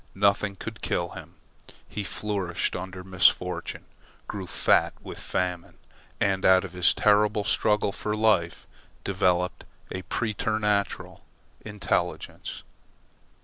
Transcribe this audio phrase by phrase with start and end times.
[0.15, 1.35] Nothing could kill him.
[1.87, 3.85] He flourished under misfortune,
[4.27, 5.77] grew fat with famine,
[6.19, 8.65] and out of his terrible struggle for life
[9.03, 11.23] developed a preternatural
[11.63, 12.63] intelligence.